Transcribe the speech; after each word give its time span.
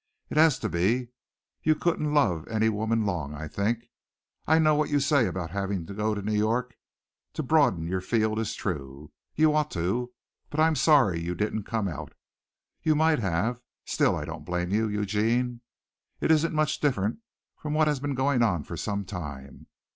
It 0.31 0.37
has 0.37 0.57
to 0.57 0.67
be. 0.67 1.09
You 1.61 1.75
couldn't 1.75 2.11
love 2.11 2.47
any 2.47 2.69
woman 2.69 3.05
long, 3.05 3.35
I 3.35 3.47
think. 3.47 3.91
I 4.47 4.57
know 4.57 4.73
what 4.73 4.89
you 4.89 4.99
say 4.99 5.27
about 5.27 5.51
having 5.51 5.85
to 5.85 5.93
go 5.93 6.15
to 6.15 6.23
New 6.23 6.33
York 6.33 6.75
to 7.33 7.43
broaden 7.43 7.85
your 7.87 8.01
field 8.01 8.39
is 8.39 8.55
true. 8.55 9.11
You 9.35 9.53
ought 9.53 9.69
to, 9.73 10.11
but 10.49 10.59
I'm 10.59 10.73
sorry 10.73 11.19
you 11.21 11.35
didn't 11.35 11.65
come 11.65 11.87
out. 11.87 12.13
You 12.81 12.95
might 12.95 13.19
have. 13.19 13.61
Still 13.85 14.15
I 14.15 14.25
don't 14.25 14.43
blame 14.43 14.71
you, 14.71 14.87
Eugene. 14.89 15.61
It 16.19 16.31
isn't 16.31 16.51
much 16.51 16.79
different 16.79 17.19
from 17.59 17.75
what 17.75 17.87
has 17.87 17.99
been 17.99 18.15
going 18.15 18.41
on 18.41 18.63
for 18.63 18.77
some 18.77 19.05
time. 19.05 19.67